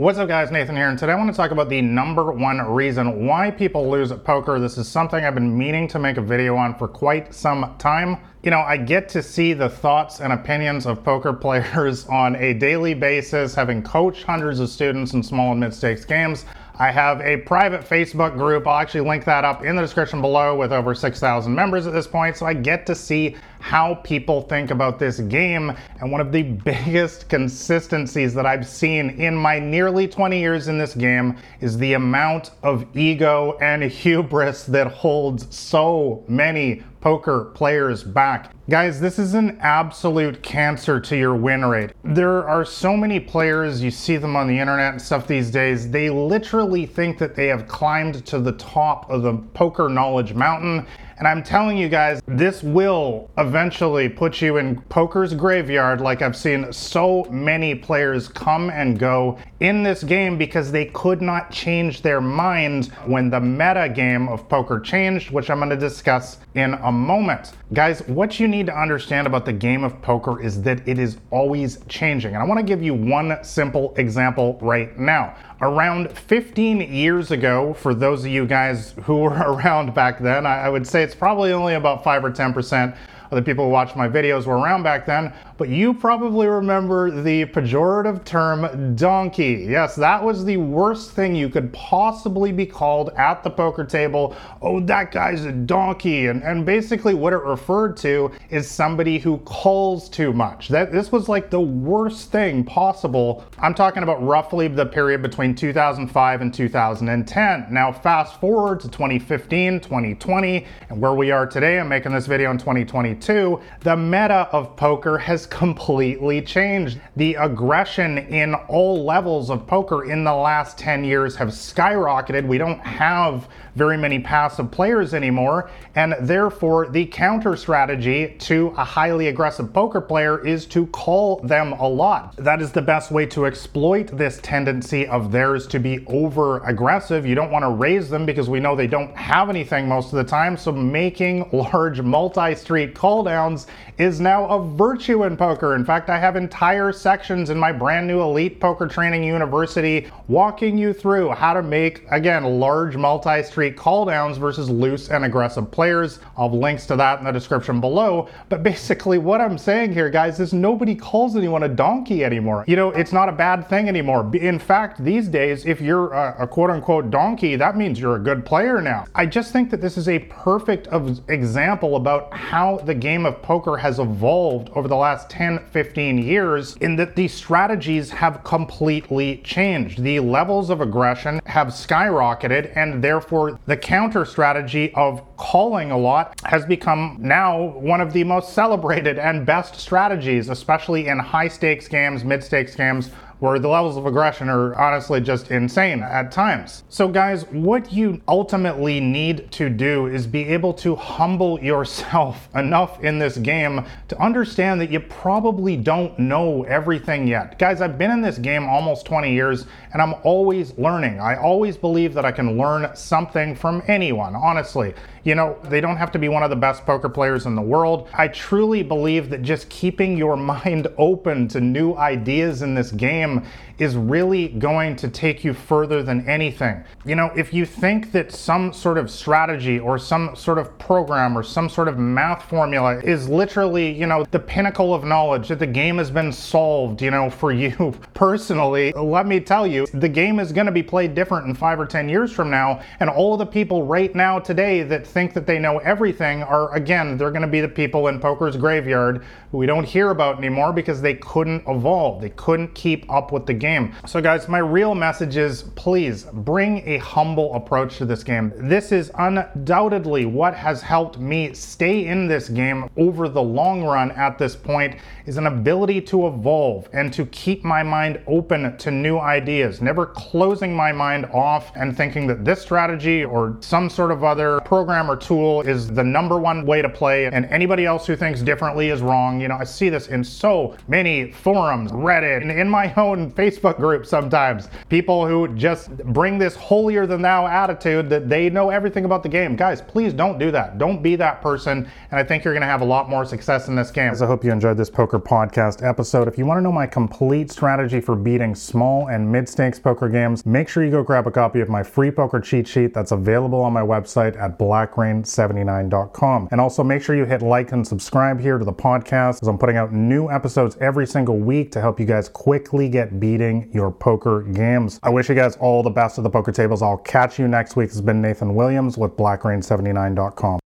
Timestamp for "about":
1.50-1.68, 24.70-24.98, 69.26-69.44, 81.74-82.02, 104.02-104.20, 171.96-172.30, 250.10-250.38, 289.04-289.22